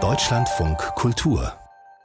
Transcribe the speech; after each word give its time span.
Deutschlandfunk 0.00 0.78
Kultur 0.94 1.52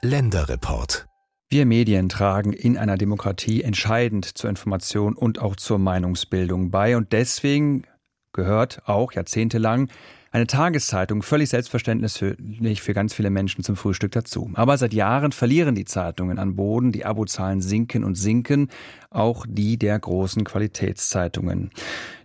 Länderreport 0.02 1.06
wir 1.50 1.66
Medien 1.66 2.08
tragen 2.08 2.52
in 2.52 2.76
einer 2.76 2.96
Demokratie 2.96 3.62
entscheidend 3.62 4.24
zur 4.24 4.50
Information 4.50 5.14
und 5.14 5.40
auch 5.40 5.54
zur 5.54 5.78
Meinungsbildung 5.78 6.72
bei. 6.72 6.96
Und 6.96 7.12
deswegen 7.12 7.84
gehört 8.32 8.82
auch 8.86 9.12
jahrzehntelang 9.12 9.88
eine 10.34 10.48
Tageszeitung 10.48 11.22
völlig 11.22 11.50
selbstverständlich 11.50 12.82
für 12.82 12.92
ganz 12.92 13.14
viele 13.14 13.30
Menschen 13.30 13.62
zum 13.62 13.76
Frühstück 13.76 14.10
dazu. 14.10 14.50
Aber 14.54 14.76
seit 14.76 14.92
Jahren 14.92 15.30
verlieren 15.30 15.76
die 15.76 15.84
Zeitungen 15.84 16.40
an 16.40 16.56
Boden, 16.56 16.90
die 16.90 17.04
Abozahlen 17.04 17.60
sinken 17.60 18.02
und 18.02 18.16
sinken, 18.16 18.68
auch 19.10 19.46
die 19.48 19.78
der 19.78 19.96
großen 19.96 20.42
Qualitätszeitungen. 20.42 21.70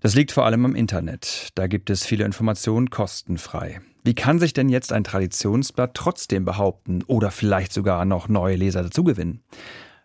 Das 0.01 0.15
liegt 0.15 0.31
vor 0.31 0.45
allem 0.45 0.65
am 0.65 0.73
Internet. 0.73 1.49
Da 1.53 1.67
gibt 1.67 1.91
es 1.91 2.03
viele 2.03 2.25
Informationen 2.25 2.89
kostenfrei. 2.89 3.79
Wie 4.03 4.15
kann 4.15 4.39
sich 4.39 4.53
denn 4.53 4.69
jetzt 4.69 4.91
ein 4.91 5.03
Traditionsblatt 5.03 5.93
trotzdem 5.93 6.45
behaupten 6.45 7.03
oder 7.03 7.29
vielleicht 7.29 7.71
sogar 7.71 8.05
noch 8.05 8.27
neue 8.27 8.55
Leser 8.55 8.81
dazugewinnen? 8.81 9.43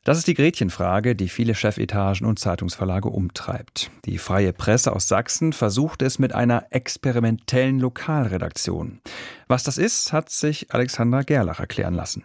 Das 0.05 0.19
ist 0.19 0.27
die 0.27 0.35
Gretchenfrage, 0.35 1.17
die 1.17 1.31
viele 1.31 1.55
Chefetagen 1.55 2.27
und 2.27 2.39
Zeitungsverlage 2.39 3.09
umtreibt. 3.09 3.91
Die 4.05 4.19
freie 4.19 4.53
Presse 4.53 4.95
aus 4.95 5.09
Sachsen 5.09 5.55
versucht 5.55 6.03
es 6.03 6.19
mit 6.19 6.35
einer 6.35 6.67
experimentellen 6.69 7.81
Lokalredaktion. 7.81 9.01
Was 9.49 9.63
das 9.63 9.79
ist, 9.79 10.13
hat 10.13 10.29
sich 10.29 10.75
Alexandra 10.75 11.23
Gerlach 11.23 11.59
erklären 11.59 11.95
lassen. 11.95 12.23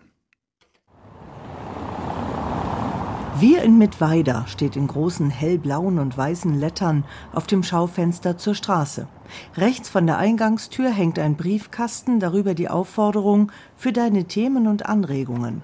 Wir 3.40 3.64
in 3.64 3.78
Mittweida 3.78 4.46
steht 4.48 4.76
in 4.76 4.88
großen 4.88 5.30
hellblauen 5.30 6.00
und 6.00 6.18
weißen 6.18 6.60
Lettern 6.60 7.06
auf 7.32 7.48
dem 7.48 7.64
Schaufenster 7.64 8.38
zur 8.38 8.56
Straße. 8.56 9.08
Rechts 9.56 9.88
von 9.88 10.06
der 10.06 10.18
Eingangstür 10.18 10.92
hängt 10.92 11.18
ein 11.18 11.38
Briefkasten, 11.38 12.20
darüber 12.20 12.54
die 12.54 12.68
Aufforderung 12.68 13.54
für 13.78 13.94
deine 13.94 14.26
Themen 14.26 14.68
und 14.68 14.88
Anregungen. 14.88 15.64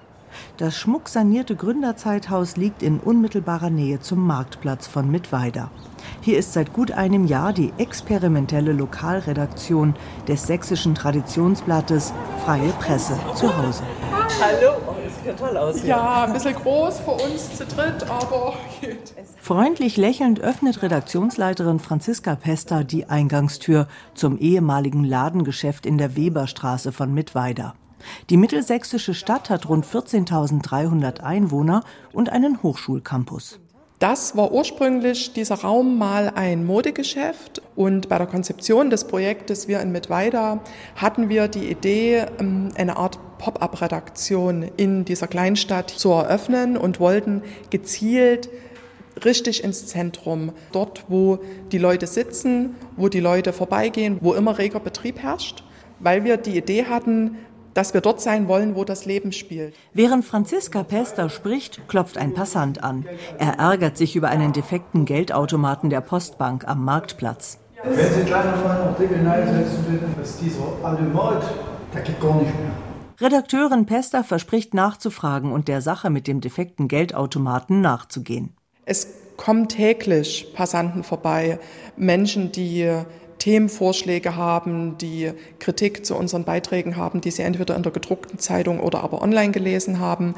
Das 0.56 0.76
schmucksanierte 0.76 1.56
Gründerzeithaus 1.56 2.56
liegt 2.56 2.82
in 2.82 2.98
unmittelbarer 2.98 3.70
Nähe 3.70 4.00
zum 4.00 4.26
Marktplatz 4.26 4.86
von 4.86 5.10
Mittweida. 5.10 5.70
Hier 6.20 6.38
ist 6.38 6.52
seit 6.52 6.72
gut 6.72 6.92
einem 6.92 7.26
Jahr 7.26 7.52
die 7.52 7.72
experimentelle 7.78 8.72
Lokalredaktion 8.72 9.94
des 10.28 10.46
sächsischen 10.46 10.94
Traditionsblattes 10.94 12.12
Freie 12.44 12.70
Presse 12.80 13.18
zu 13.34 13.56
Hause. 13.56 13.82
Hallo, 14.40 14.74
oh, 14.86 14.94
das 15.04 15.14
sieht 15.16 15.26
ja 15.26 15.32
toll 15.32 15.56
aus. 15.56 15.76
Hier. 15.78 15.88
Ja, 15.88 16.24
ein 16.24 16.32
bisschen 16.32 16.54
groß 16.54 17.00
für 17.00 17.12
uns 17.12 17.56
zu 17.56 17.64
dritt, 17.64 18.08
aber 18.08 18.54
geht. 18.80 19.14
Freundlich 19.40 19.96
lächelnd 19.96 20.40
öffnet 20.40 20.82
Redaktionsleiterin 20.82 21.78
Franziska 21.78 22.34
Pester 22.34 22.84
die 22.84 23.08
Eingangstür 23.08 23.86
zum 24.14 24.38
ehemaligen 24.38 25.04
Ladengeschäft 25.04 25.86
in 25.86 25.98
der 25.98 26.16
Weberstraße 26.16 26.92
von 26.92 27.14
Mittweida. 27.14 27.74
Die 28.30 28.36
mittelsächsische 28.36 29.14
Stadt 29.14 29.50
hat 29.50 29.68
rund 29.68 29.86
14.300 29.86 31.20
Einwohner 31.20 31.82
und 32.12 32.30
einen 32.30 32.62
Hochschulcampus. 32.62 33.60
Das 33.98 34.36
war 34.36 34.52
ursprünglich 34.52 35.32
dieser 35.32 35.54
Raum 35.54 35.96
mal 35.96 36.30
ein 36.34 36.66
Modegeschäft 36.66 37.62
und 37.76 38.10
bei 38.10 38.18
der 38.18 38.26
Konzeption 38.26 38.90
des 38.90 39.06
Projektes 39.06 39.68
Wir 39.68 39.80
in 39.80 39.90
Mittweida 39.90 40.60
hatten 40.96 41.30
wir 41.30 41.48
die 41.48 41.70
Idee, 41.70 42.26
ähm, 42.38 42.68
eine 42.76 42.98
Art 42.98 43.18
Pop-up-Redaktion 43.38 44.70
in 44.76 45.06
dieser 45.06 45.28
Kleinstadt 45.28 45.88
zu 45.88 46.10
eröffnen 46.10 46.76
und 46.76 47.00
wollten 47.00 47.42
gezielt 47.70 48.50
richtig 49.24 49.64
ins 49.64 49.86
Zentrum, 49.86 50.52
dort 50.72 51.04
wo 51.08 51.38
die 51.72 51.78
Leute 51.78 52.06
sitzen, 52.06 52.74
wo 52.96 53.08
die 53.08 53.20
Leute 53.20 53.54
vorbeigehen, 53.54 54.18
wo 54.20 54.34
immer 54.34 54.58
reger 54.58 54.80
Betrieb 54.80 55.20
herrscht, 55.20 55.64
weil 56.00 56.24
wir 56.24 56.36
die 56.36 56.58
Idee 56.58 56.84
hatten, 56.84 57.38
dass 57.76 57.92
wir 57.92 58.00
dort 58.00 58.22
sein 58.22 58.48
wollen, 58.48 58.74
wo 58.74 58.84
das 58.84 59.04
Leben 59.04 59.32
spielt. 59.32 59.74
Während 59.92 60.24
Franziska 60.24 60.82
Pester 60.82 61.28
spricht, 61.28 61.86
klopft 61.88 62.16
ein 62.16 62.32
Passant 62.32 62.82
an. 62.82 63.04
Er 63.38 63.58
ärgert 63.58 63.98
sich 63.98 64.16
über 64.16 64.28
einen 64.28 64.54
defekten 64.54 65.04
Geldautomaten 65.04 65.90
der 65.90 66.00
Postbank 66.00 66.66
am 66.66 66.84
Marktplatz. 66.84 67.58
Wenn 67.84 68.12
Sie 68.14 68.24
gleich 68.24 68.44
nochmal 68.46 68.86
noch 68.86 68.98
Signal 68.98 69.46
setzen 69.46 69.84
würden, 69.88 70.14
dass 70.18 70.38
dieser 70.38 70.64
alte 70.82 71.02
Mord, 71.02 71.44
der 71.92 72.00
geht 72.00 72.18
gar 72.18 72.36
nicht 72.36 72.54
mehr. 72.58 72.72
Redakteurin 73.20 73.84
Pester 73.84 74.24
verspricht 74.24 74.72
nachzufragen 74.72 75.52
und 75.52 75.68
der 75.68 75.82
Sache 75.82 76.08
mit 76.08 76.26
dem 76.26 76.40
defekten 76.40 76.88
Geldautomaten 76.88 77.82
nachzugehen. 77.82 78.54
Es 78.86 79.06
kommen 79.36 79.68
täglich 79.68 80.52
Passanten 80.54 81.02
vorbei, 81.02 81.58
Menschen, 81.96 82.52
die 82.52 82.90
Themenvorschläge 83.38 84.36
haben, 84.36 84.98
die 84.98 85.32
Kritik 85.58 86.06
zu 86.06 86.16
unseren 86.16 86.44
Beiträgen 86.44 86.96
haben, 86.96 87.20
die 87.20 87.30
sie 87.30 87.42
entweder 87.42 87.76
in 87.76 87.82
der 87.82 87.92
gedruckten 87.92 88.38
Zeitung 88.38 88.80
oder 88.80 89.02
aber 89.02 89.22
online 89.22 89.52
gelesen 89.52 90.00
haben, 90.00 90.34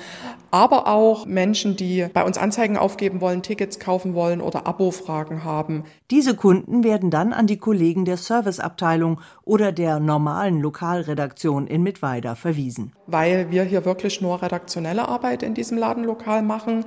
aber 0.50 0.86
auch 0.86 1.26
Menschen, 1.26 1.76
die 1.76 2.06
bei 2.12 2.24
uns 2.24 2.38
Anzeigen 2.38 2.76
aufgeben 2.76 3.20
wollen, 3.20 3.42
Tickets 3.42 3.78
kaufen 3.78 4.14
wollen 4.14 4.40
oder 4.40 4.66
Abo-Fragen 4.66 5.44
haben. 5.44 5.84
Diese 6.10 6.34
Kunden 6.34 6.84
werden 6.84 7.10
dann 7.10 7.32
an 7.32 7.46
die 7.46 7.58
Kollegen 7.58 8.04
der 8.04 8.16
Serviceabteilung 8.16 9.20
oder 9.44 9.72
der 9.72 10.00
normalen 10.00 10.60
Lokalredaktion 10.60 11.66
in 11.66 11.82
Mittweida 11.82 12.34
verwiesen. 12.34 12.92
Weil 13.06 13.50
wir 13.50 13.62
hier 13.64 13.84
wirklich 13.84 14.20
nur 14.20 14.42
redaktionelle 14.42 15.08
Arbeit 15.08 15.42
in 15.42 15.54
diesem 15.54 15.78
Ladenlokal 15.78 16.42
machen 16.42 16.84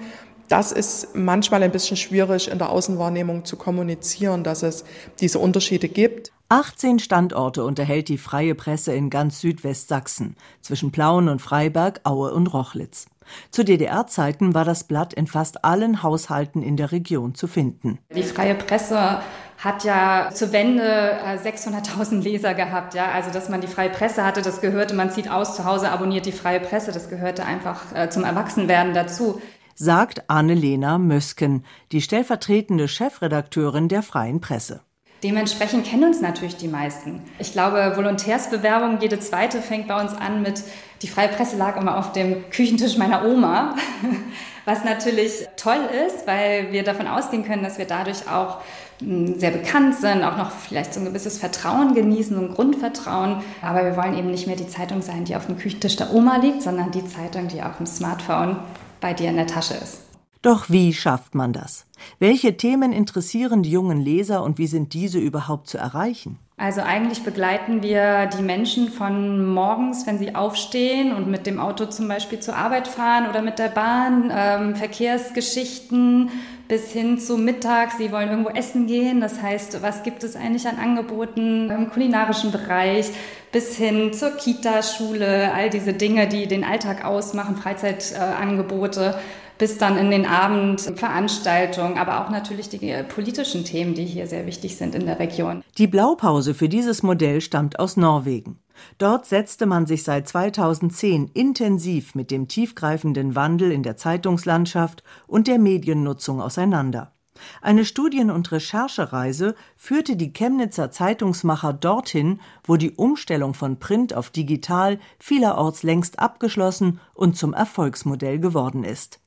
das 0.52 0.74
ist 0.74 1.16
manchmal 1.16 1.64
ein 1.64 1.72
bisschen 1.72 1.96
schwierig 1.96 2.52
in 2.52 2.58
der 2.58 2.70
Außenwahrnehmung 2.70 3.46
zu 3.46 3.56
kommunizieren, 3.56 4.44
dass 4.44 4.64
es 4.64 4.84
diese 5.22 5.40
Unterschiede 5.40 5.88
gibt. 5.88 6.34
18 6.50 7.00
Standorte 7.00 7.64
unterhält 7.64 8.10
die 8.10 8.18
freie 8.18 8.54
Presse 8.54 8.94
in 8.94 9.10
ganz 9.10 9.40
Südwestsachsen, 9.40 10.36
zwischen 10.60 10.92
Plauen 10.92 11.30
und 11.30 11.42
Freiberg, 11.42 12.02
Aue 12.04 12.34
und 12.34 12.48
Rochlitz. 12.48 13.06
Zu 13.52 13.64
DDR-Zeiten 13.64 14.54
war 14.54 14.66
das 14.66 14.84
Blatt 14.84 15.14
in 15.14 15.28
fast 15.28 15.64
allen 15.64 16.04
Haushalten 16.04 16.62
in 16.62 16.76
der 16.76 16.92
Region 16.92 17.34
zu 17.34 17.48
finden. 17.48 18.00
Die 18.14 18.24
freie 18.24 18.56
Presse 18.56 19.22
hat 19.58 19.86
ja 19.86 20.32
zur 20.34 20.52
Wende 20.52 20.84
600.000 20.84 22.20
äh, 22.20 22.24
Leser 22.24 22.54
gehabt. 22.56 22.94
Ja? 22.94 23.12
Also, 23.12 23.32
dass 23.32 23.48
man 23.48 23.62
die 23.62 23.68
freie 23.68 23.90
Presse 23.90 24.26
hatte, 24.26 24.42
das 24.42 24.60
gehörte, 24.60 24.96
man 24.96 25.12
zieht 25.12 25.32
aus 25.32 25.56
zu 25.56 25.64
Hause, 25.64 25.92
abonniert 25.92 26.26
die 26.26 26.32
freie 26.34 26.60
Presse, 26.60 26.92
das 26.92 27.10
gehörte 27.10 27.46
einfach 27.46 27.96
äh, 27.96 28.10
zum 28.10 28.26
Erwachsenwerden 28.26 28.94
dazu 28.94 29.40
sagt 29.82 30.30
Annelena 30.30 31.00
Mösken, 31.00 31.66
die 31.92 32.02
stellvertretende 32.02 32.88
Chefredakteurin 32.88 33.88
der 33.88 34.04
Freien 34.04 34.40
Presse. 34.40 34.82
Dementsprechend 35.24 35.86
kennen 35.86 36.04
uns 36.04 36.22
natürlich 36.22 36.56
die 36.56 36.68
meisten. 36.68 37.22
Ich 37.40 37.52
glaube, 37.52 37.94
Volontärsbewerbung, 37.96 39.02
jede 39.02 39.20
zweite 39.20 39.62
fängt 39.62 39.88
bei 39.88 40.00
uns 40.00 40.14
an 40.14 40.44
mit, 40.44 40.64
die 41.02 41.08
Freie 41.08 41.30
Presse 41.30 41.58
lag 41.58 41.78
immer 41.78 41.98
auf 41.98 42.12
dem 42.12 42.50
Küchentisch 42.52 42.98
meiner 42.98 43.26
Oma, 43.26 43.76
was 44.66 44.84
natürlich 44.84 45.48
toll 45.58 45.80
ist, 46.08 46.28
weil 46.28 46.72
wir 46.72 46.84
davon 46.84 47.08
ausgehen 47.08 47.44
können, 47.44 47.64
dass 47.64 47.80
wir 47.80 47.86
dadurch 47.86 48.28
auch 48.30 48.62
hm, 49.00 49.40
sehr 49.40 49.52
bekannt 49.52 49.96
sind, 49.96 50.24
auch 50.24 50.38
noch 50.38 50.52
vielleicht 50.52 50.94
so 50.94 51.00
ein 51.00 51.06
gewisses 51.08 51.40
Vertrauen 51.40 51.96
genießen, 51.96 52.36
so 52.36 52.42
ein 52.44 52.54
Grundvertrauen. 52.54 53.42
Aber 53.64 53.84
wir 53.84 53.98
wollen 53.98 54.16
eben 54.16 54.30
nicht 54.30 54.46
mehr 54.46 54.56
die 54.56 54.68
Zeitung 54.68 55.02
sein, 55.02 55.26
die 55.26 55.36
auf 55.36 55.48
dem 55.48 55.58
Küchentisch 55.58 55.96
der 55.96 56.14
Oma 56.14 56.38
liegt, 56.38 56.62
sondern 56.62 56.92
die 56.92 57.06
Zeitung, 57.08 57.48
die 57.48 57.64
auf 57.64 57.78
dem 57.78 57.88
Smartphone 57.88 58.58
bei 59.02 59.14
dir 59.14 59.30
in 59.30 59.36
der 59.36 59.48
Tasche 59.48 59.74
ist. 59.74 60.02
Doch 60.42 60.70
wie 60.70 60.94
schafft 60.94 61.36
man 61.36 61.54
das? 61.54 61.86
Welche 62.18 62.58
Themen 62.58 62.94
interessieren 62.94 63.62
die 63.62 63.70
jungen 63.70 64.02
Leser 64.02 64.44
und 64.44 64.58
wie 64.58 64.66
sind 64.66 64.94
diese 64.94 65.20
überhaupt 65.20 65.68
zu 65.68 65.78
erreichen? 65.78 66.40
Also 66.58 66.82
eigentlich 66.82 67.24
begleiten 67.24 67.82
wir 67.82 68.28
die 68.28 68.42
Menschen 68.42 68.90
von 68.90 69.46
morgens, 69.46 70.06
wenn 70.06 70.20
sie 70.20 70.36
aufstehen 70.36 71.12
und 71.12 71.28
mit 71.28 71.48
dem 71.48 71.60
Auto 71.60 71.88
zum 71.88 72.08
Beispiel 72.08 72.40
zur 72.40 72.56
Arbeit 72.56 72.88
fahren 72.88 73.28
oder 73.30 73.42
mit 73.42 73.58
der 73.60 73.70
Bahn, 73.70 74.32
ähm, 74.32 74.76
Verkehrsgeschichten 74.76 76.30
bis 76.72 76.90
hin 76.90 77.20
zu 77.20 77.38
Mittag. 77.38 77.92
Sie 77.98 78.14
wollen 78.14 78.30
irgendwo 78.30 78.50
essen 78.50 78.88
gehen. 78.88 79.20
Das 79.20 79.42
heißt, 79.42 79.82
was 79.82 80.04
gibt 80.04 80.24
es 80.24 80.38
eigentlich 80.38 80.66
an 80.66 80.78
Angeboten 80.78 81.70
im 81.70 81.90
kulinarischen 81.90 82.54
Bereich 82.54 83.08
bis 83.52 83.76
hin 83.76 84.14
zur 84.14 84.38
Kita, 84.38 84.82
Schule, 84.82 85.54
all 85.54 85.70
diese 85.70 85.92
Dinge, 85.92 86.30
die 86.30 86.48
den 86.48 86.64
Alltag 86.64 87.04
ausmachen, 87.04 87.58
Freizeitangebote. 87.58 89.16
Äh, 89.18 89.22
bis 89.58 89.78
dann 89.78 89.96
in 89.96 90.10
den 90.10 90.26
Abend 90.26 90.82
Veranstaltungen, 90.82 92.00
aber 92.00 92.26
auch 92.26 92.32
natürlich 92.32 92.70
die 92.70 92.90
äh, 92.90 93.04
politischen 93.04 93.64
Themen, 93.64 93.94
die 93.94 94.06
hier 94.06 94.26
sehr 94.26 94.48
wichtig 94.48 94.76
sind 94.76 94.96
in 94.96 95.06
der 95.06 95.20
Region. 95.20 95.64
Die 95.78 95.86
Blaupause 95.86 96.56
für 96.56 96.68
dieses 96.68 97.04
Modell 97.04 97.42
stammt 97.42 97.80
aus 97.80 97.96
Norwegen. 97.96 98.58
Dort 98.98 99.26
setzte 99.26 99.66
man 99.66 99.86
sich 99.86 100.04
seit 100.04 100.28
2010 100.28 101.30
intensiv 101.34 102.16
mit 102.16 102.32
dem 102.32 102.48
tiefgreifenden 102.48 103.36
Wandel 103.36 103.72
in 103.72 103.84
der 103.84 103.98
Zeitungslandschaft 103.98 105.04
und 105.28 105.48
der 105.48 105.60
Mediennutzung 105.60 106.42
auseinander. 106.42 107.14
Eine 107.62 107.86
Studien- 107.86 108.32
und 108.32 108.52
Recherchereise 108.52 109.56
führte 109.76 110.16
die 110.16 110.34
Chemnitzer 110.34 110.92
Zeitungsmacher 110.92 111.74
dorthin, 111.74 112.40
wo 112.64 112.76
die 112.76 112.92
Umstellung 112.92 113.54
von 113.54 113.80
Print 113.80 114.14
auf 114.14 114.30
digital 114.30 115.00
vielerorts 115.20 115.84
längst 115.84 116.20
abgeschlossen 116.20 117.00
und 117.14 117.38
zum 117.38 117.54
Erfolgsmodell 117.54 118.40
geworden 118.40 118.84
ist. 118.84 119.20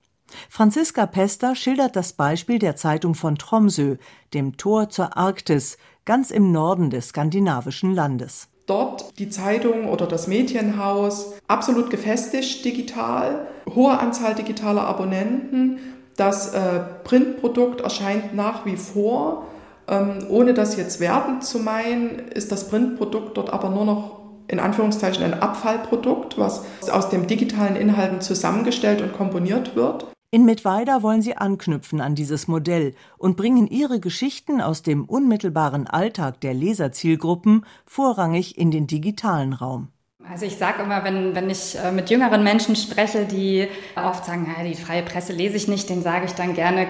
Franziska 0.48 1.06
Pester 1.06 1.54
schildert 1.54 1.96
das 1.96 2.12
Beispiel 2.14 2.58
der 2.58 2.76
Zeitung 2.76 3.14
von 3.14 3.36
Tromsø, 3.36 3.96
dem 4.32 4.56
Tor 4.56 4.88
zur 4.88 5.16
Arktis, 5.16 5.78
ganz 6.04 6.30
im 6.30 6.50
Norden 6.50 6.90
des 6.90 7.08
skandinavischen 7.08 7.94
Landes. 7.94 8.48
Dort 8.66 9.19
die 9.19 9.28
Zeitung 9.28 9.88
oder 9.88 10.06
das 10.06 10.26
Medienhaus 10.26 11.34
absolut 11.49 11.90
gefestigt 11.90 12.64
digital, 12.64 13.46
hohe 13.75 13.99
Anzahl 13.99 14.34
digitaler 14.34 14.82
Abonnenten. 14.82 15.78
Das 16.16 16.55
äh, 16.55 16.81
Printprodukt 17.02 17.81
erscheint 17.81 18.34
nach 18.34 18.64
wie 18.66 18.76
vor. 18.76 19.46
Ähm, 19.87 20.26
ohne 20.28 20.55
das 20.55 20.76
jetzt 20.76 21.00
wertend 21.00 21.44
zu 21.44 21.58
meinen, 21.58 22.19
ist 22.31 22.52
das 22.52 22.69
Printprodukt 22.69 23.37
dort 23.37 23.52
aber 23.52 23.69
nur 23.69 23.84
noch 23.84 24.20
in 24.46 24.61
Anführungszeichen 24.61 25.25
ein 25.25 25.40
Abfallprodukt, 25.40 26.38
was 26.38 26.64
aus 26.90 27.08
den 27.08 27.26
digitalen 27.26 27.76
Inhalten 27.76 28.20
zusammengestellt 28.20 29.00
und 29.00 29.12
komponiert 29.12 29.75
wird. 29.75 30.06
In 30.34 30.46
Mittweida 30.46 31.04
wollen 31.04 31.22
sie 31.22 31.36
anknüpfen 31.36 32.00
an 32.00 32.16
dieses 32.16 32.48
Modell 32.48 32.96
und 33.19 33.36
bringen 33.36 33.69
ihre 33.69 34.00
Geschichten 34.00 34.60
aus 34.60 34.82
dem 34.82 35.04
unmittelbaren 35.04 35.86
Alltag 35.86 36.40
der 36.40 36.54
Leserzielgruppen 36.54 37.64
vorrangig 37.86 38.58
in 38.58 38.72
den 38.72 38.88
digitalen 38.88 39.52
Raum. 39.52 39.92
Also 40.28 40.44
ich 40.44 40.56
sage 40.56 40.82
immer, 40.82 41.04
wenn, 41.04 41.36
wenn 41.36 41.50
ich 41.50 41.78
äh, 41.78 41.92
mit 41.92 42.10
jüngeren 42.10 42.42
Menschen 42.42 42.75
spreche, 42.75 43.26
die 43.26 43.69
oft 43.94 44.25
sagen, 44.25 44.52
die 44.64 44.75
freie 44.75 45.04
Presse 45.04 45.32
lese 45.32 45.56
ich 45.56 45.69
nicht, 45.69 45.88
den 45.88 46.02
sage 46.02 46.26
ich 46.26 46.32
dann 46.32 46.54
gerne, 46.54 46.88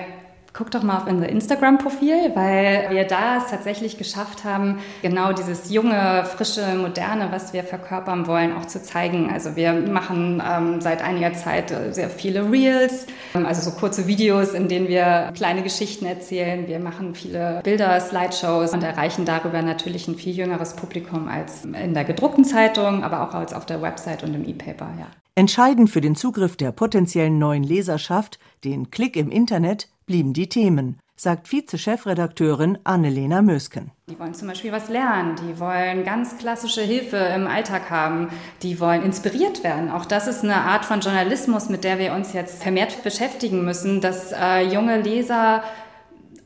Guck 0.57 0.71
doch 0.71 0.85
mal 0.85 0.99
auf 0.99 1.09
unser 1.09 1.29
Instagram-Profil, 1.29 2.31
weil 2.37 2.87
wir 2.91 3.03
da 3.03 3.39
es 3.39 3.51
tatsächlich 3.51 3.99
geschafft 3.99 4.45
haben, 4.45 4.79
genau 5.03 5.33
dieses 5.33 5.69
junge, 5.69 6.25
frische, 6.27 6.77
moderne, 6.77 7.33
was 7.33 7.53
wir 7.53 7.65
verkörpern 7.65 8.29
wollen, 8.29 8.53
auch 8.53 8.65
zu 8.65 8.81
zeigen. 8.81 9.31
Also 9.33 9.57
wir 9.57 9.73
machen 9.73 10.41
ähm, 10.49 10.81
seit 10.81 11.03
einiger 11.03 11.33
Zeit 11.33 11.73
äh, 11.73 11.93
sehr 11.93 12.09
viele 12.09 12.53
Reels, 12.53 13.09
ähm, 13.35 13.47
also 13.47 13.69
so 13.69 13.77
kurze 13.77 14.07
Videos, 14.07 14.55
in 14.55 14.69
denen 14.69 14.87
wir 14.87 15.33
kleine 15.35 15.65
Geschichten 15.65 16.07
erzählen. 16.07 16.69
Wir 16.69 16.79
machen 16.79 17.17
viele 17.17 17.61
Bilder, 17.65 17.99
Slideshows 17.99 18.75
und 18.75 18.85
erreichen 18.85 19.25
darüber 19.25 19.61
natürlich 19.61 20.07
ein 20.07 20.15
viel 20.15 20.37
jüngeres 20.37 20.77
Publikum 20.77 21.27
als 21.27 21.65
in 21.65 21.95
der 21.95 22.05
gedruckten 22.05 22.45
Zeitung, 22.45 23.03
aber 23.03 23.29
auch 23.29 23.35
als 23.35 23.53
auf 23.53 23.67
der 23.67 23.83
Website 23.83 24.23
und 24.23 24.33
im 24.33 24.49
E-Paper, 24.49 24.89
ja. 25.01 25.07
Entscheidend 25.37 25.91
für 25.91 26.01
den 26.01 26.15
Zugriff 26.15 26.57
der 26.57 26.71
potenziellen 26.71 27.41
neuen 27.41 27.65
Leserschaft, 27.65 28.39
den 28.63 28.93
Klick 28.93 29.17
im 29.17 29.33
Internet, 29.33 29.89
blieben 30.07 30.33
die 30.33 30.49
Themen, 30.49 30.99
sagt 31.17 31.49
Vize-Chefredakteurin 31.49 32.79
Annelena 32.85 33.41
Mösken. 33.41 33.93
Die 34.11 34.19
wollen 34.19 34.35
zum 34.35 34.49
Beispiel 34.49 34.73
was 34.73 34.89
lernen, 34.89 35.37
die 35.37 35.59
wollen 35.59 36.05
ganz 36.05 36.37
klassische 36.39 36.83
Hilfe 36.83 37.17
im 37.17 37.47
Alltag 37.47 37.89
haben, 37.91 38.29
die 38.63 38.81
wollen 38.81 39.03
inspiriert 39.03 39.63
werden. 39.65 39.91
Auch 39.91 40.05
das 40.05 40.27
ist 40.27 40.43
eine 40.43 40.57
Art 40.57 40.85
von 40.85 41.01
Journalismus, 41.01 41.69
mit 41.69 41.85
der 41.85 41.99
wir 41.99 42.13
uns 42.13 42.33
jetzt 42.33 42.63
vermehrt 42.63 43.03
beschäftigen 43.03 43.65
müssen, 43.65 44.01
dass 44.01 44.33
äh, 44.33 44.63
junge 44.63 45.01
Leser 45.01 45.63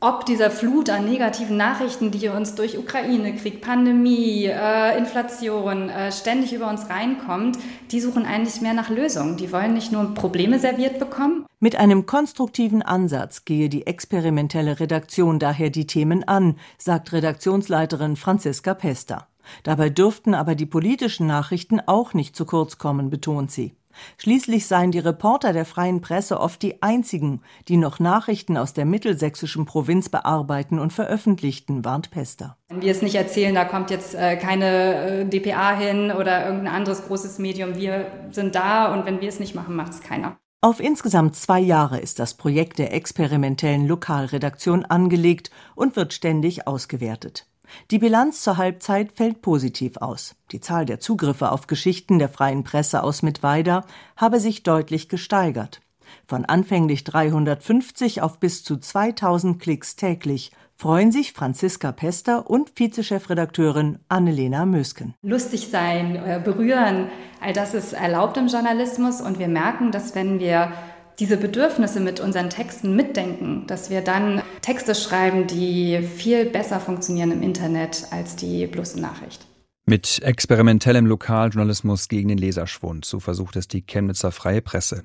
ob 0.01 0.25
dieser 0.25 0.49
Flut 0.49 0.89
an 0.89 1.05
negativen 1.05 1.57
Nachrichten, 1.57 2.11
die 2.11 2.29
uns 2.29 2.55
durch 2.55 2.77
Ukraine-Krieg, 2.77 3.61
Pandemie, 3.61 4.45
äh, 4.45 4.97
Inflation 4.97 5.89
äh, 5.89 6.11
ständig 6.11 6.53
über 6.53 6.69
uns 6.69 6.89
reinkommt, 6.89 7.57
die 7.91 7.99
suchen 7.99 8.25
eigentlich 8.25 8.61
mehr 8.61 8.73
nach 8.73 8.89
Lösungen. 8.89 9.37
Die 9.37 9.51
wollen 9.51 9.73
nicht 9.73 9.91
nur 9.91 10.13
Probleme 10.13 10.59
serviert 10.59 10.99
bekommen. 10.99 11.45
Mit 11.59 11.75
einem 11.75 12.05
konstruktiven 12.05 12.81
Ansatz 12.81 13.43
gehe 13.43 13.67
die 13.67 13.85
experimentelle 13.87 14.79
Redaktion 14.79 15.39
daher 15.39 15.69
die 15.69 15.87
Themen 15.87 16.25
an, 16.25 16.55
sagt 16.77 17.11
Redaktionsleiterin 17.11 18.15
Franziska 18.15 18.73
Pester. 18.73 19.27
Dabei 19.63 19.89
dürften 19.89 20.33
aber 20.33 20.55
die 20.55 20.65
politischen 20.65 21.27
Nachrichten 21.27 21.81
auch 21.85 22.13
nicht 22.13 22.35
zu 22.35 22.45
kurz 22.45 22.77
kommen, 22.77 23.09
betont 23.09 23.51
sie. 23.51 23.73
Schließlich 24.17 24.67
seien 24.67 24.91
die 24.91 24.99
Reporter 24.99 25.53
der 25.53 25.65
freien 25.65 26.01
Presse 26.01 26.39
oft 26.39 26.61
die 26.61 26.81
einzigen, 26.81 27.41
die 27.67 27.77
noch 27.77 27.99
Nachrichten 27.99 28.57
aus 28.57 28.73
der 28.73 28.85
mittelsächsischen 28.85 29.65
Provinz 29.65 30.09
bearbeiten 30.09 30.79
und 30.79 30.93
veröffentlichten, 30.93 31.85
warnt 31.85 32.11
Pester. 32.11 32.57
Wenn 32.69 32.81
wir 32.81 32.91
es 32.91 33.01
nicht 33.01 33.15
erzählen, 33.15 33.55
da 33.55 33.65
kommt 33.65 33.89
jetzt 33.89 34.15
äh, 34.15 34.37
keine 34.37 35.21
äh, 35.21 35.25
dpa 35.25 35.75
hin 35.75 36.11
oder 36.11 36.45
irgendein 36.45 36.73
anderes 36.73 37.05
großes 37.05 37.39
Medium. 37.39 37.75
Wir 37.75 38.07
sind 38.31 38.55
da 38.55 38.93
und 38.93 39.05
wenn 39.05 39.21
wir 39.21 39.29
es 39.29 39.39
nicht 39.39 39.55
machen, 39.55 39.75
macht 39.75 39.93
es 39.93 40.01
keiner. 40.01 40.37
Auf 40.61 40.81
insgesamt 40.81 41.37
zwei 41.37 41.61
Jahre 41.61 41.99
ist 41.99 42.19
das 42.19 42.33
Projekt 42.33 42.79
der 42.79 42.93
experimentellen 42.93 43.87
Lokalredaktion 43.87 44.83
angelegt 44.83 45.51
und 45.73 45.95
wird 45.95 46.13
ständig 46.13 46.67
ausgewertet. 46.67 47.47
Die 47.91 47.99
Bilanz 47.99 48.41
zur 48.41 48.57
Halbzeit 48.57 49.11
fällt 49.13 49.41
positiv 49.41 49.97
aus. 49.97 50.35
Die 50.51 50.59
Zahl 50.59 50.85
der 50.85 50.99
Zugriffe 50.99 51.51
auf 51.51 51.67
Geschichten 51.67 52.19
der 52.19 52.29
freien 52.29 52.63
Presse 52.63 53.03
aus 53.03 53.21
Mittweida 53.21 53.85
habe 54.15 54.39
sich 54.39 54.63
deutlich 54.63 55.09
gesteigert. 55.09 55.81
Von 56.27 56.45
anfänglich 56.45 57.03
350 57.03 58.21
auf 58.21 58.39
bis 58.39 58.63
zu 58.63 58.77
2000 58.77 59.61
Klicks 59.61 59.95
täglich 59.95 60.51
freuen 60.75 61.11
sich 61.11 61.33
Franziska 61.33 61.91
Pester 61.91 62.49
und 62.49 62.71
Vizechefredakteurin 62.79 63.99
Annelena 64.07 64.65
Mösken. 64.65 65.13
Lustig 65.21 65.67
sein, 65.69 66.15
äh, 66.15 66.41
berühren, 66.43 67.09
all 67.41 67.51
das 67.51 67.73
ist 67.73 67.93
erlaubt 67.93 68.37
im 68.37 68.47
Journalismus 68.47 69.19
und 69.19 69.39
wir 69.39 69.49
merken, 69.49 69.91
dass 69.91 70.15
wenn 70.15 70.39
wir 70.39 70.71
diese 71.19 71.37
Bedürfnisse 71.37 71.99
mit 71.99 72.19
unseren 72.19 72.49
Texten 72.49 72.95
mitdenken, 72.95 73.65
dass 73.67 73.89
wir 73.89 74.01
dann 74.01 74.41
Texte 74.61 74.95
schreiben, 74.95 75.47
die 75.47 76.01
viel 76.01 76.45
besser 76.45 76.79
funktionieren 76.79 77.31
im 77.31 77.43
Internet 77.43 78.07
als 78.11 78.35
die 78.35 78.65
bloße 78.67 78.99
Nachricht. 78.99 79.45
Mit 79.89 80.21
experimentellem 80.21 81.07
Lokaljournalismus 81.07 82.09
gegen 82.09 82.27
den 82.27 82.37
Leserschwund, 82.37 83.05
so 83.05 83.19
versucht 83.19 83.55
es 83.55 83.67
die 83.67 83.81
Chemnitzer 83.81 84.31
Freie 84.31 84.61
Presse. 84.61 85.01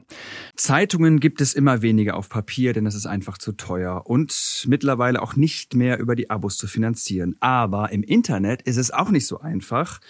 Zeitungen 0.56 1.20
gibt 1.20 1.40
es 1.40 1.54
immer 1.54 1.81
weniger 1.81 2.19
auf 2.19 2.28
Papier, 2.28 2.75
denn 2.75 2.84
es 2.84 2.94
ist 2.94 3.06
einfach 3.06 3.38
zu 3.38 3.52
teuer 3.52 4.02
und 4.04 4.66
mittlerweile 4.69 5.22
auch 5.22 5.36
nicht 5.36 5.75
mehr 5.75 5.98
über 5.98 6.14
die 6.14 6.28
Abos 6.28 6.58
zu 6.58 6.66
finanzieren. 6.66 7.34
Aber 7.40 7.92
im 7.92 8.02
Internet 8.02 8.60
ist 8.60 8.76
es 8.76 8.90
auch 8.90 9.08
nicht 9.08 9.26
so 9.26 9.40
einfach, 9.40 10.02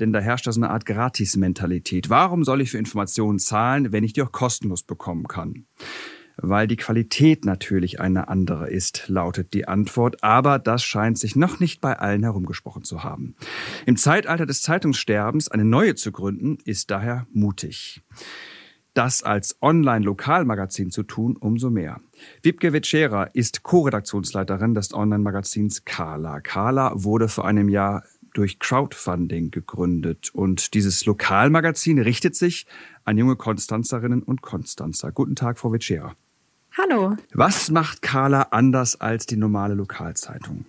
denn 0.00 0.14
da 0.14 0.20
herrscht 0.20 0.46
da 0.46 0.52
so 0.52 0.60
eine 0.62 0.70
Art 0.70 0.86
Gratis-Mentalität. 0.86 2.08
Warum 2.08 2.42
soll 2.42 2.62
ich 2.62 2.70
für 2.70 2.78
Informationen 2.78 3.38
zahlen, 3.38 3.92
wenn 3.92 4.02
ich 4.02 4.14
die 4.14 4.22
auch 4.22 4.32
kostenlos 4.32 4.82
bekommen 4.82 5.28
kann? 5.28 5.66
Weil 6.36 6.66
die 6.66 6.76
Qualität 6.76 7.44
natürlich 7.44 8.00
eine 8.00 8.28
andere 8.28 8.70
ist, 8.70 9.08
lautet 9.08 9.52
die 9.54 9.68
Antwort, 9.68 10.22
aber 10.22 10.58
das 10.58 10.84
scheint 10.84 11.18
sich 11.18 11.36
noch 11.36 11.60
nicht 11.60 11.80
bei 11.80 11.98
allen 11.98 12.22
herumgesprochen 12.22 12.84
zu 12.84 13.04
haben. 13.04 13.34
Im 13.86 13.96
Zeitalter 13.96 14.46
des 14.46 14.62
Zeitungssterbens 14.62 15.48
eine 15.48 15.64
neue 15.64 15.94
zu 15.94 16.12
gründen, 16.12 16.58
ist 16.64 16.90
daher 16.90 17.26
mutig. 17.32 18.02
Das 18.94 19.22
als 19.22 19.56
Online-Lokalmagazin 19.62 20.90
zu 20.90 21.02
tun, 21.02 21.36
umso 21.36 21.70
mehr. 21.70 22.00
Wibke 22.42 22.74
Vetschera 22.74 23.24
ist 23.24 23.62
Co-Redaktionsleiterin 23.62 24.74
des 24.74 24.92
Online-Magazins 24.92 25.86
Kala. 25.86 26.40
Kala 26.40 26.92
wurde 26.94 27.28
vor 27.28 27.46
einem 27.46 27.70
Jahr 27.70 28.04
durch 28.34 28.58
Crowdfunding 28.58 29.50
gegründet 29.50 30.30
und 30.34 30.74
dieses 30.74 31.04
Lokalmagazin 31.04 31.98
richtet 31.98 32.36
sich 32.36 32.66
an 33.04 33.18
junge 33.18 33.36
Konstanzerinnen 33.36 34.22
und 34.22 34.42
Konstanzer. 34.42 35.12
Guten 35.12 35.36
Tag, 35.36 35.58
Frau 35.58 35.72
Vetschera. 35.72 36.14
Hallo. 36.78 37.16
Was 37.34 37.70
macht 37.70 38.00
Carla 38.00 38.48
anders 38.50 39.00
als 39.00 39.26
die 39.26 39.36
normale 39.36 39.74
Lokalzeitung? 39.74 40.64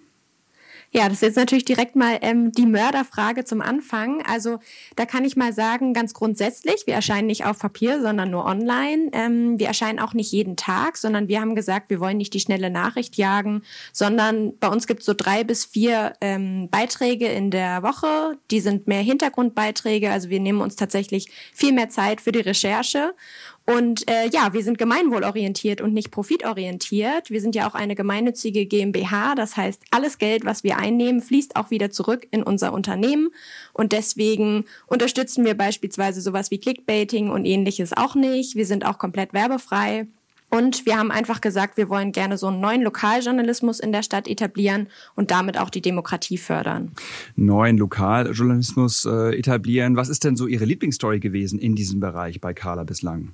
Ja, 0.96 1.06
das 1.06 1.14
ist 1.14 1.22
jetzt 1.22 1.38
natürlich 1.38 1.66
direkt 1.66 1.96
mal 1.96 2.20
ähm, 2.22 2.52
die 2.52 2.68
Mörderfrage 2.68 3.46
zum 3.46 3.62
Anfang. 3.62 4.22
Also 4.28 4.60
da 4.96 5.08
kann 5.08 5.26
ich 5.26 5.36
mal 5.36 5.52
sagen, 5.52 5.92
ganz 5.96 6.14
grundsätzlich, 6.14 6.86
wir 6.86 6.94
erscheinen 6.94 7.26
nicht 7.26 7.46
auf 7.46 7.58
Papier, 7.58 8.00
sondern 8.00 8.30
nur 8.30 8.46
online. 8.46 9.10
Ähm, 9.12 9.58
wir 9.58 9.66
erscheinen 9.66 9.98
auch 9.98 10.14
nicht 10.14 10.32
jeden 10.32 10.56
Tag, 10.56 10.98
sondern 10.98 11.28
wir 11.28 11.42
haben 11.42 11.56
gesagt, 11.56 11.90
wir 11.90 12.00
wollen 12.00 12.18
nicht 12.18 12.36
die 12.36 12.40
schnelle 12.40 12.70
Nachricht 12.70 13.18
jagen, 13.18 13.64
sondern 13.92 14.56
bei 14.60 14.68
uns 14.68 14.86
gibt 14.86 15.00
es 15.00 15.08
so 15.08 15.16
drei 15.16 15.44
bis 15.44 15.66
vier 15.66 16.14
ähm, 16.22 16.70
Beiträge 16.70 17.26
in 17.26 17.50
der 17.50 17.82
Woche. 17.82 18.38
Die 18.52 18.60
sind 18.60 18.86
mehr 18.86 19.02
Hintergrundbeiträge. 19.02 20.12
Also 20.12 20.30
wir 20.30 20.40
nehmen 20.40 20.62
uns 20.62 20.76
tatsächlich 20.76 21.32
viel 21.56 21.74
mehr 21.74 21.90
Zeit 21.90 22.22
für 22.22 22.32
die 22.32 22.42
Recherche. 22.42 23.16
Und 23.66 24.10
äh, 24.10 24.28
ja, 24.32 24.54
wir 24.54 24.62
sind 24.62 24.78
gemeinwohlorientiert 24.78 25.80
und 25.80 25.94
nicht 25.94 26.12
profitorientiert. 26.12 27.30
Wir 27.30 27.40
sind 27.40 27.56
ja 27.56 27.68
auch 27.70 27.76
eine 27.76 27.96
gemeinnützige 27.96 28.66
GmbH. 28.66 29.36
Das 29.36 29.56
heißt, 29.56 29.84
alles 29.92 30.18
Geld, 30.18 30.44
was 30.44 30.66
wir 30.66 30.78
einnehmen, 30.78 31.22
fließt 31.22 31.56
auch 31.56 31.72
wieder 31.72 31.90
zurück 31.90 32.28
in 32.32 32.44
unser 32.44 32.74
Unternehmen. 32.74 33.30
Und 33.72 33.94
deswegen 33.94 34.66
unterstützen 34.88 35.46
wir 35.46 35.56
beispielsweise 35.56 36.20
sowas 36.20 36.52
wie 36.52 36.60
Clickbaiting 36.60 37.30
und 37.30 37.46
ähnliches 37.46 37.94
auch 37.96 38.16
nicht. 38.16 38.56
Wir 38.56 38.66
sind 38.66 38.86
auch 38.86 38.98
komplett 38.98 39.34
werbefrei. 39.34 40.08
Und 40.50 40.86
wir 40.86 41.00
haben 41.00 41.10
einfach 41.10 41.42
gesagt, 41.42 41.78
wir 41.78 41.90
wollen 41.90 42.12
gerne 42.12 42.38
so 42.38 42.46
einen 42.46 42.60
neuen 42.60 42.84
Lokaljournalismus 42.84 43.80
in 43.80 43.92
der 43.92 44.04
Stadt 44.04 44.28
etablieren 44.28 44.88
und 45.16 45.32
damit 45.32 45.58
auch 45.58 45.72
die 45.72 45.82
Demokratie 45.82 46.38
fördern. 46.38 46.92
Neuen 47.36 47.80
Lokaljournalismus 47.80 49.06
äh, 49.06 49.36
etablieren. 49.36 49.96
Was 49.96 50.10
ist 50.10 50.26
denn 50.26 50.36
so 50.36 50.46
Ihre 50.46 50.66
Lieblingsstory 50.66 51.20
gewesen 51.20 51.58
in 51.58 51.74
diesem 51.74 52.00
Bereich 52.00 52.40
bei 52.40 52.54
Carla 52.54 52.84
bislang? 52.84 53.34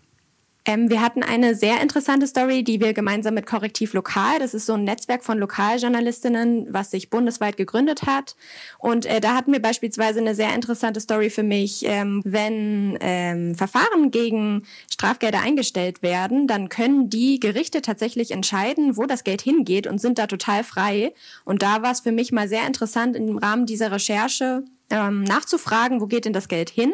Ähm, 0.69 0.91
wir 0.91 1.01
hatten 1.01 1.23
eine 1.23 1.55
sehr 1.55 1.81
interessante 1.81 2.27
Story, 2.27 2.63
die 2.63 2.79
wir 2.79 2.93
gemeinsam 2.93 3.33
mit 3.33 3.47
Korrektiv 3.47 3.93
Lokal, 3.93 4.37
das 4.37 4.53
ist 4.53 4.67
so 4.67 4.73
ein 4.73 4.83
Netzwerk 4.83 5.23
von 5.23 5.39
Lokaljournalistinnen, 5.39 6.67
was 6.69 6.91
sich 6.91 7.09
bundesweit 7.09 7.57
gegründet 7.57 8.03
hat. 8.03 8.35
Und 8.77 9.07
äh, 9.07 9.19
da 9.19 9.33
hatten 9.33 9.51
wir 9.51 9.63
beispielsweise 9.63 10.19
eine 10.19 10.35
sehr 10.35 10.53
interessante 10.53 10.99
Story 10.99 11.31
für 11.31 11.41
mich. 11.41 11.81
Ähm, 11.85 12.21
wenn 12.23 12.99
ähm, 13.01 13.55
Verfahren 13.55 14.11
gegen 14.11 14.61
Strafgelder 14.91 15.41
eingestellt 15.41 16.03
werden, 16.03 16.45
dann 16.45 16.69
können 16.69 17.09
die 17.09 17.39
Gerichte 17.39 17.81
tatsächlich 17.81 18.29
entscheiden, 18.29 18.95
wo 18.95 19.07
das 19.07 19.23
Geld 19.23 19.41
hingeht 19.41 19.87
und 19.87 19.99
sind 19.99 20.19
da 20.19 20.27
total 20.27 20.63
frei. 20.63 21.15
Und 21.45 21.63
da 21.63 21.81
war 21.81 21.93
es 21.93 22.01
für 22.01 22.11
mich 22.11 22.31
mal 22.31 22.47
sehr 22.47 22.67
interessant, 22.67 23.15
im 23.15 23.39
Rahmen 23.39 23.65
dieser 23.65 23.91
Recherche 23.91 24.63
ähm, 24.91 25.23
nachzufragen, 25.23 25.99
wo 25.99 26.05
geht 26.05 26.25
denn 26.25 26.33
das 26.33 26.47
Geld 26.47 26.69
hin? 26.69 26.93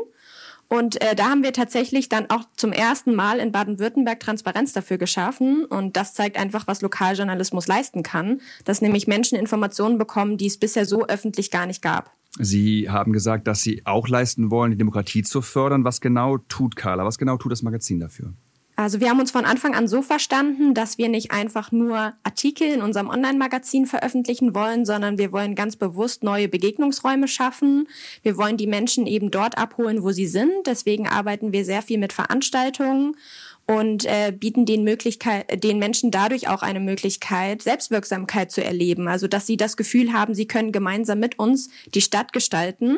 Und 0.67 1.01
äh, 1.01 1.15
da 1.15 1.29
haben 1.29 1.43
wir 1.43 1.53
tatsächlich 1.53 2.09
dann 2.09 2.29
auch 2.29 2.43
zum 2.55 2.71
ersten 2.71 3.13
Mal 3.13 3.39
in 3.39 3.51
Baden-Württemberg 3.51 4.19
Transparenz 4.19 4.73
dafür 4.73 4.97
geschaffen. 4.97 5.65
Und 5.65 5.95
das 5.95 6.13
zeigt 6.13 6.37
einfach, 6.37 6.67
was 6.67 6.81
Lokaljournalismus 6.81 7.67
leisten 7.67 8.03
kann, 8.03 8.41
dass 8.63 8.81
nämlich 8.81 9.07
Menschen 9.07 9.37
Informationen 9.37 9.97
bekommen, 9.97 10.37
die 10.37 10.47
es 10.47 10.57
bisher 10.57 10.85
so 10.85 11.05
öffentlich 11.05 11.51
gar 11.51 11.65
nicht 11.65 11.81
gab. 11.81 12.11
Sie 12.37 12.89
haben 12.89 13.13
gesagt, 13.13 13.47
dass 13.47 13.61
Sie 13.61 13.85
auch 13.85 14.07
leisten 14.07 14.51
wollen, 14.51 14.71
die 14.71 14.77
Demokratie 14.77 15.23
zu 15.23 15.41
fördern. 15.41 15.85
Was 15.85 16.01
genau 16.01 16.37
tut 16.37 16.75
Carla? 16.75 17.05
Was 17.05 17.17
genau 17.17 17.37
tut 17.37 17.51
das 17.51 17.61
Magazin 17.61 17.99
dafür? 17.99 18.33
Also 18.77 18.99
wir 18.99 19.09
haben 19.09 19.21
uns 19.21 19.31
von 19.31 19.45
Anfang 19.45 19.73
an 19.73 19.87
so 19.87 20.01
verstanden, 20.01 20.73
dass 20.73 20.97
wir 20.97 21.07
nicht 21.07 21.31
einfach 21.31 21.71
nur 21.71 22.13
Artikel 22.23 22.67
in 22.67 22.81
unserem 22.81 23.09
Online-Magazin 23.09 23.85
veröffentlichen 23.85 24.53
wollen, 24.53 24.85
sondern 24.85 25.17
wir 25.17 25.31
wollen 25.31 25.55
ganz 25.55 25.77
bewusst 25.77 26.23
neue 26.23 26.49
Begegnungsräume 26.49 27.29
schaffen. 27.29 27.87
Wir 28.21 28.35
wollen 28.35 28.57
die 28.57 28.67
Menschen 28.67 29.07
eben 29.07 29.31
dort 29.31 29.57
abholen, 29.57 30.03
wo 30.03 30.11
sie 30.11 30.27
sind. 30.27 30.67
Deswegen 30.67 31.07
arbeiten 31.07 31.53
wir 31.53 31.63
sehr 31.63 31.81
viel 31.81 31.99
mit 31.99 32.11
Veranstaltungen 32.11 33.15
und 33.67 34.05
äh, 34.05 34.31
bieten 34.31 34.65
den, 34.65 34.83
Möglichkeit, 34.83 35.63
den 35.63 35.79
Menschen 35.79 36.11
dadurch 36.11 36.47
auch 36.47 36.61
eine 36.61 36.79
Möglichkeit, 36.79 37.63
Selbstwirksamkeit 37.63 38.51
zu 38.51 38.63
erleben. 38.63 39.07
Also 39.07 39.27
dass 39.27 39.47
sie 39.47 39.57
das 39.57 39.75
Gefühl 39.75 40.13
haben, 40.13 40.35
sie 40.35 40.47
können 40.47 40.71
gemeinsam 40.71 41.19
mit 41.19 41.39
uns 41.39 41.69
die 41.93 42.01
Stadt 42.01 42.31
gestalten. 42.31 42.97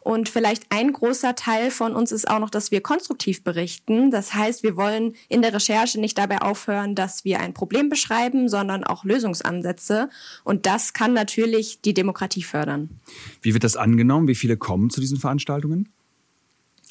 Und 0.00 0.28
vielleicht 0.28 0.64
ein 0.70 0.92
großer 0.92 1.34
Teil 1.34 1.70
von 1.70 1.94
uns 1.94 2.12
ist 2.12 2.28
auch 2.28 2.40
noch, 2.40 2.50
dass 2.50 2.72
wir 2.72 2.80
konstruktiv 2.80 3.44
berichten. 3.44 4.10
Das 4.10 4.34
heißt, 4.34 4.64
wir 4.64 4.76
wollen 4.76 5.14
in 5.28 5.42
der 5.42 5.54
Recherche 5.54 6.00
nicht 6.00 6.18
dabei 6.18 6.42
aufhören, 6.42 6.94
dass 6.94 7.24
wir 7.24 7.40
ein 7.40 7.54
Problem 7.54 7.88
beschreiben, 7.88 8.48
sondern 8.48 8.84
auch 8.84 9.04
Lösungsansätze. 9.04 10.10
Und 10.44 10.66
das 10.66 10.92
kann 10.92 11.14
natürlich 11.14 11.80
die 11.82 11.94
Demokratie 11.94 12.42
fördern. 12.42 12.90
Wie 13.40 13.54
wird 13.54 13.64
das 13.64 13.76
angenommen? 13.76 14.28
Wie 14.28 14.34
viele 14.34 14.56
kommen 14.56 14.90
zu 14.90 15.00
diesen 15.00 15.18
Veranstaltungen? 15.18 15.88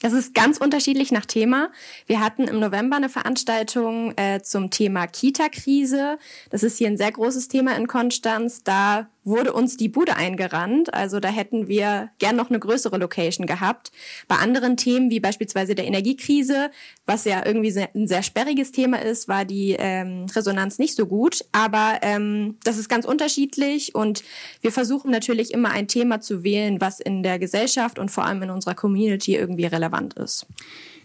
Das 0.01 0.13
ist 0.13 0.33
ganz 0.33 0.57
unterschiedlich 0.57 1.11
nach 1.11 1.27
Thema. 1.27 1.69
Wir 2.07 2.19
hatten 2.19 2.47
im 2.47 2.59
November 2.59 2.95
eine 2.97 3.07
Veranstaltung 3.09 4.17
äh, 4.17 4.41
zum 4.41 4.71
Thema 4.71 5.05
Kita-Krise. 5.05 6.17
Das 6.49 6.63
ist 6.63 6.79
hier 6.79 6.87
ein 6.87 6.97
sehr 6.97 7.11
großes 7.11 7.47
Thema 7.47 7.75
in 7.75 7.87
Konstanz. 7.87 8.63
Da 8.63 9.09
wurde 9.23 9.53
uns 9.53 9.77
die 9.77 9.89
Bude 9.89 10.15
eingerannt. 10.15 10.93
Also 10.93 11.19
da 11.19 11.29
hätten 11.29 11.67
wir 11.67 12.09
gern 12.19 12.35
noch 12.35 12.49
eine 12.49 12.59
größere 12.59 12.97
Location 12.97 13.45
gehabt. 13.45 13.91
Bei 14.27 14.37
anderen 14.37 14.77
Themen, 14.77 15.09
wie 15.09 15.19
beispielsweise 15.19 15.75
der 15.75 15.85
Energiekrise, 15.85 16.71
was 17.05 17.25
ja 17.25 17.45
irgendwie 17.45 17.77
ein 17.93 18.07
sehr 18.07 18.23
sperriges 18.23 18.71
Thema 18.71 19.01
ist, 19.01 19.27
war 19.27 19.45
die 19.45 19.75
ähm, 19.77 20.25
Resonanz 20.35 20.79
nicht 20.79 20.95
so 20.95 21.05
gut. 21.05 21.45
Aber 21.51 21.99
ähm, 22.01 22.57
das 22.63 22.77
ist 22.77 22.89
ganz 22.89 23.05
unterschiedlich 23.05 23.93
und 23.93 24.23
wir 24.61 24.71
versuchen 24.71 25.11
natürlich 25.11 25.53
immer 25.53 25.71
ein 25.71 25.87
Thema 25.87 26.21
zu 26.21 26.43
wählen, 26.43 26.81
was 26.81 26.99
in 26.99 27.23
der 27.23 27.39
Gesellschaft 27.39 27.99
und 27.99 28.09
vor 28.09 28.25
allem 28.25 28.41
in 28.43 28.49
unserer 28.49 28.75
Community 28.75 29.35
irgendwie 29.35 29.65
relevant 29.65 30.15
ist. 30.15 30.47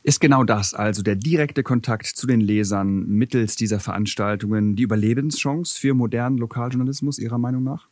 Ist 0.06 0.20
genau 0.20 0.44
das, 0.44 0.72
also 0.72 1.02
der 1.02 1.16
direkte 1.16 1.64
Kontakt 1.64 2.06
zu 2.06 2.28
den 2.28 2.40
Lesern 2.40 3.08
mittels 3.08 3.56
dieser 3.56 3.80
Veranstaltungen, 3.80 4.76
die 4.76 4.84
Überlebenschance 4.84 5.76
für 5.76 5.94
modernen 5.94 6.38
Lokaljournalismus 6.38 7.18
Ihrer 7.18 7.38
Meinung 7.38 7.64
nach? 7.64 7.88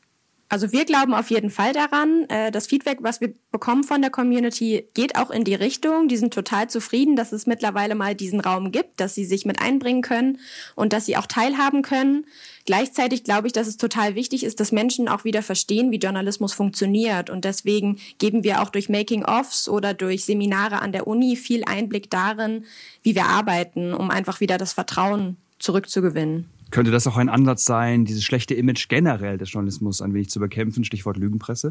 Also 0.55 0.71
wir 0.71 0.85
glauben 0.85 1.15
auf 1.15 1.31
jeden 1.31 1.51
Fall 1.51 1.73
daran. 1.73 2.29
Äh, 2.29 2.53
das 2.53 2.69
Feedback, 2.69 2.99
was 3.01 3.21
wir 3.21 3.35
bekommen 3.51 3.83
von 3.83 4.01
der 4.01 4.13
Community, 4.13 4.87
geht 4.95 5.17
auch 5.17 5.33
in 5.33 5.43
die 5.43 5.57
Richtung. 5.57 6.07
Die 6.07 6.17
sind 6.17 6.33
total 6.33 6.71
zufrieden, 6.71 7.17
dass 7.17 7.33
es 7.33 7.49
mittlerweile 7.49 7.97
mal 7.97 8.15
diesen 8.15 8.39
Raum 8.39 8.71
gibt, 8.71 9.01
dass 9.01 9.17
sie 9.17 9.25
sich 9.25 9.47
mit 9.47 9.61
einbringen 9.61 10.01
können 10.01 10.39
und 10.77 10.93
dass 10.93 11.07
sie 11.07 11.17
auch 11.17 11.27
teilhaben 11.27 11.83
können. 11.83 12.25
Gleichzeitig 12.67 13.25
glaube 13.25 13.49
ich, 13.49 13.53
dass 13.53 13.67
es 13.67 13.79
total 13.79 14.15
wichtig 14.15 14.45
ist, 14.45 14.61
dass 14.61 14.71
Menschen 14.71 15.09
auch 15.09 15.25
wieder 15.25 15.43
verstehen, 15.43 15.91
wie 15.91 15.99
Journalismus 15.99 16.53
funktioniert. 16.53 17.31
Und 17.31 17.45
deswegen 17.45 17.99
geben 18.19 18.45
wir 18.45 18.63
auch 18.63 18.71
durch 18.71 18.89
Making-ofs 18.89 19.69
oder 19.69 19.93
durch 19.93 20.25
Seminare 20.25 20.81
an 20.83 20.93
der 20.93 21.09
Uni 21.09 21.35
viel 21.35 21.65
Einblick 21.65 22.11
darin, 22.11 22.65
wie 23.03 23.17
wir 23.17 23.27
arbeiten, 23.27 23.93
um 23.93 24.09
einfach 24.09 24.39
wieder 24.39 24.57
das 24.57 24.73
Vertrauen 24.73 25.37
zurückzugewinnen. 25.59 26.49
Könnte 26.75 26.91
das 26.91 27.07
auch 27.07 27.17
ein 27.17 27.29
Ansatz 27.29 27.67
sein, 27.67 28.05
dieses 28.05 28.25
schlechte 28.25 28.53
Image 28.53 28.89
generell 28.89 29.39
des 29.39 29.53
Journalismus 29.53 30.03
ein 30.03 30.13
wenig 30.13 30.29
zu 30.29 30.41
bekämpfen? 30.41 30.83
Stichwort 30.83 31.17
Lügenpresse? 31.17 31.71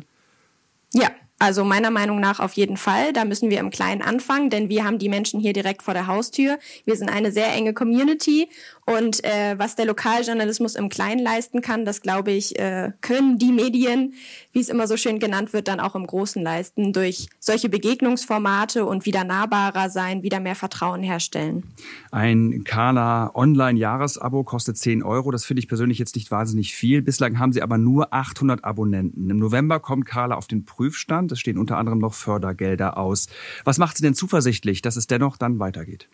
Ja, 0.94 1.12
also 1.40 1.66
meiner 1.66 1.92
Meinung 1.92 2.22
nach 2.22 2.40
auf 2.40 2.54
jeden 2.54 2.78
Fall. 2.78 3.12
Da 3.12 3.26
müssen 3.26 3.50
wir 3.50 3.60
im 3.60 3.70
Kleinen 3.70 4.02
anfangen, 4.02 4.50
denn 4.50 4.70
wir 4.70 4.86
haben 4.86 5.00
die 5.00 5.10
Menschen 5.10 5.42
hier 5.42 5.52
direkt 5.52 5.84
vor 5.84 5.94
der 5.94 6.08
Haustür. 6.08 6.58
Wir 6.86 6.96
sind 6.96 7.10
eine 7.10 7.34
sehr 7.34 7.52
enge 7.52 7.74
Community 7.74 8.48
und 8.86 9.24
äh, 9.24 9.58
was 9.58 9.75
der 9.75 9.86
Lokaljournalismus 9.86 10.75
im 10.75 10.90
Kleinen 10.90 11.24
leisten 11.24 11.62
kann, 11.62 11.86
das 11.86 12.02
glaube 12.02 12.32
ich, 12.32 12.60
äh, 12.60 12.92
können 13.02 13.38
die 13.38 13.52
Medien, 13.52 14.13
wie 14.52 14.60
es 14.60 14.70
immer 14.70 14.88
so 14.88 14.98
schön 14.98 15.20
genannt 15.20 15.54
wird, 15.54 15.68
dann 15.68 15.80
auch 15.80 15.96
im 15.96 16.06
Großen 16.06 16.42
leisten, 16.42 16.92
durch 16.92 17.30
solche 17.40 17.70
Begegnungsformate 17.70 18.86
und 18.86 19.06
wieder 19.06 19.24
nahbarer 19.24 19.90
sein, 19.90 20.24
wieder 20.24 20.40
mehr 20.40 20.56
Vertrauen 20.56 21.02
herstellen. 21.02 21.63
Ein 22.12 22.63
Kala 22.66 23.32
Online-Jahresabo 23.34 24.44
kostet 24.44 24.78
10 24.78 25.02
Euro. 25.04 25.32
Das 25.32 25.46
finde 25.46 25.60
ich 25.60 25.68
persönlich 25.68 25.98
jetzt 25.98 26.16
nicht 26.16 26.30
wahnsinnig 26.30 26.75
viel. 26.75 27.02
Bislang 27.02 27.40
haben 27.40 27.54
sie 27.54 27.62
aber 27.62 27.78
nur 27.78 28.13
800 28.13 28.66
Abonnenten. 28.66 29.30
Im 29.30 29.38
November 29.38 29.80
kommt 29.80 30.06
Kala 30.06 30.36
auf 30.36 30.48
den 30.48 30.66
Prüfstand. 30.66 31.32
Es 31.32 31.40
stehen 31.40 31.58
unter 31.58 31.78
anderem 31.78 32.00
noch 32.00 32.13
Fördergelder 32.13 32.98
aus. 32.98 33.28
Was 33.63 33.78
macht 33.78 33.98
Sie 33.98 34.04
denn 34.04 34.13
zuversichtlich, 34.13 34.82
dass 34.82 34.96
es 34.96 35.08
dennoch 35.08 35.38
dann 35.38 35.60
weitergeht? 35.60 36.08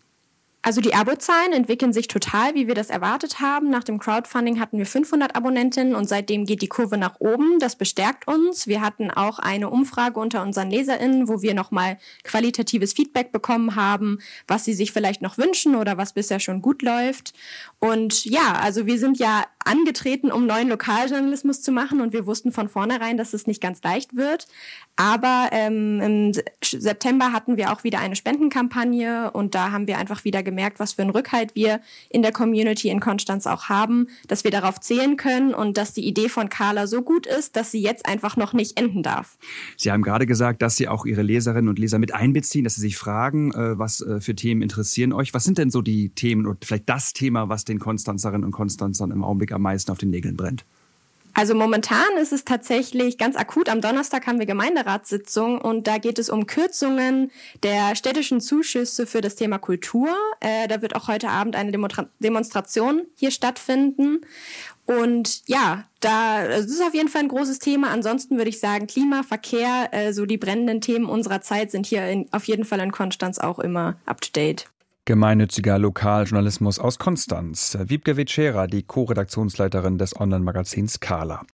Also 0.62 0.82
die 0.82 0.94
Abozahlen 0.94 1.54
entwickeln 1.54 1.94
sich 1.94 2.10
total, 2.10 2.54
wie 2.54 2.68
wir 2.68 2.76
das 2.76 2.90
erwartet 2.90 3.40
haben. 3.40 3.70
Nach 3.70 3.84
dem 3.84 3.98
Crowdfunding 3.98 4.60
hatten 4.60 4.78
wir 4.78 4.86
500 4.86 5.34
Abonnentinnen 5.34 5.96
und 5.96 6.10
seitdem 6.10 6.46
geht 6.46 6.62
die 6.62 6.68
Kurve 6.68 6.98
nach 6.98 7.20
oben. 7.20 7.60
Das 7.60 7.78
bestärkt 7.78 8.28
uns. 8.28 8.68
Wir 8.68 8.82
hatten 8.82 9.10
auch 9.10 9.40
eine 9.40 9.70
Umfrage 9.70 10.20
unter 10.20 10.42
unseren 10.42 10.70
LeserInnen, 10.70 11.30
wo 11.30 11.42
wir 11.42 11.54
nochmal 11.54 11.98
qualitatives 12.24 12.92
Feedback 12.92 13.32
bekommen 13.32 13.76
haben, 13.76 14.20
was 14.48 14.66
sie 14.66 14.74
sich 14.74 14.92
vielleicht 14.92 15.22
noch 15.22 15.38
wünschen 15.38 15.76
oder 15.76 15.98
was 15.98 16.12
bisher 16.12 16.42
schon 16.42 16.62
gut 16.62 16.82
läuft. 16.82 17.34
Und 17.80 18.26
ja, 18.26 18.54
also 18.62 18.86
wir 18.86 19.00
sind 19.00 19.18
ja 19.18 19.46
angetreten, 19.64 20.32
um 20.32 20.46
neuen 20.46 20.68
Lokaljournalismus 20.68 21.62
zu 21.62 21.72
machen 21.72 22.02
und 22.02 22.12
wir 22.12 22.26
wussten 22.26 22.52
von 22.52 22.68
vornherein, 22.68 23.16
dass 23.16 23.34
es 23.34 23.48
nicht 23.48 23.62
ganz 23.62 23.82
leicht 23.84 24.16
wird. 24.16 24.48
Aber 24.98 25.50
ähm, 25.52 26.02
im 26.02 26.34
September 26.62 27.32
hatten 27.32 27.56
wir 27.56 27.72
auch 27.72 27.86
wieder 27.86 28.00
eine 28.00 28.18
Spendenkampagne 28.18 29.32
und 29.32 29.56
da 29.56 29.72
haben 29.72 29.88
wir 29.88 29.98
einfach 29.98 30.26
wieder 30.26 30.44
gemerkt, 30.50 30.80
was 30.80 30.94
für 30.94 31.02
einen 31.04 31.12
Rückhalt 31.12 31.56
wir 31.56 31.80
in 32.10 32.22
der 32.22 32.32
Community 32.32 32.90
in 32.90 33.00
Konstanz 33.00 33.48
auch 33.48 33.70
haben, 33.70 34.08
dass 34.28 34.44
wir 34.44 34.52
darauf 34.52 34.80
zählen 34.80 35.16
können 35.18 35.54
und 35.54 35.78
dass 35.78 35.94
die 35.94 36.06
Idee 36.06 36.30
von 36.30 36.50
Carla 36.50 36.88
so 36.88 37.02
gut 37.02 37.26
ist, 37.26 37.56
dass 37.56 37.72
sie 37.72 37.82
jetzt 37.82 38.06
einfach 38.06 38.36
noch 38.38 38.54
nicht 38.54 38.80
enden 38.80 39.04
darf. 39.04 39.38
Sie 39.78 39.92
haben 39.92 40.02
gerade 40.02 40.26
gesagt, 40.26 40.62
dass 40.62 40.76
Sie 40.76 40.88
auch 40.88 41.06
Ihre 41.06 41.22
Leserinnen 41.22 41.70
und 41.70 41.80
Leser 41.80 42.00
mit 42.00 42.14
einbeziehen, 42.14 42.64
dass 42.64 42.76
Sie 42.76 42.82
sich 42.82 42.98
fragen, 42.98 43.52
äh, 43.52 43.78
was 43.78 44.02
äh, 44.02 44.22
für 44.22 44.36
Themen 44.36 44.62
interessieren 44.62 45.14
euch. 45.14 45.34
Was 45.34 45.44
sind 45.44 45.58
denn 45.58 45.70
so 45.70 45.82
die 45.82 46.10
Themen 46.10 46.46
und 46.46 46.66
vielleicht 46.66 46.90
das 46.90 47.14
Thema, 47.14 47.50
was 47.50 47.66
den 47.66 47.80
Konstanzerinnen 47.80 48.46
und 48.46 48.52
Konstanzern 48.52 49.12
im 49.12 49.24
Augenblick 49.24 49.52
am 49.52 49.62
meisten 49.62 49.92
auf 49.92 49.98
den 49.98 50.10
Nägeln 50.10 50.36
brennt? 50.36 50.66
Also 51.34 51.56
momentan 51.56 52.18
ist 52.20 52.34
es 52.34 52.44
tatsächlich 52.44 53.18
ganz 53.18 53.36
akut. 53.36 53.70
Am 53.70 53.82
Donnerstag 53.82 54.28
haben 54.28 54.40
wir 54.40 54.46
Gemeinderatssitzung 54.46 55.62
und 55.62 55.88
da 55.88 55.98
geht 55.98 56.20
es 56.20 56.30
um 56.30 56.48
Kürzungen 56.48 57.32
der 57.64 57.96
städtischen 57.96 58.42
Zuschüsse 58.42 59.06
für 59.06 59.22
das 59.22 59.36
Thema 59.36 59.58
Kultur. 59.58 60.10
Äh, 60.40 60.68
da 60.68 60.82
wird 60.82 60.96
auch 60.96 61.08
heute 61.08 61.30
Abend 61.30 61.56
eine 61.56 61.72
Demonstra 61.72 62.08
Demonstration 62.20 63.04
hier 63.16 63.32
stattfinden. 63.32 64.22
Und 64.86 65.48
ja, 65.48 65.86
da 66.00 66.48
das 66.48 66.66
ist 66.66 66.82
auf 66.82 66.96
jeden 66.96 67.10
Fall 67.10 67.22
ein 67.22 67.28
großes 67.28 67.60
Thema. 67.60 67.92
Ansonsten 67.92 68.38
würde 68.38 68.50
ich 68.50 68.60
sagen, 68.60 68.88
Klima, 68.88 69.24
Verkehr, 69.24 69.90
äh, 69.92 70.14
so 70.14 70.26
die 70.26 70.38
brennenden 70.38 70.82
Themen 70.82 71.06
unserer 71.06 71.42
Zeit 71.42 71.70
sind 71.72 71.86
hier 71.86 72.08
in, 72.08 72.28
auf 72.32 72.46
jeden 72.46 72.66
Fall 72.66 72.80
in 72.80 72.92
Konstanz 72.92 73.38
auch 73.38 73.60
immer 73.60 73.98
up 74.06 74.20
to 74.22 74.30
date. 74.34 74.66
Gemeinnütziger 75.10 75.80
Lokaljournalismus 75.80 76.78
aus 76.78 77.00
Konstanz. 77.00 77.76
Wiebke 77.82 78.16
Witschera, 78.16 78.68
die 78.68 78.84
Co-Redaktionsleiterin 78.84 79.98
des 79.98 80.16
Online-Magazins 80.16 81.00
Kala. 81.00 81.48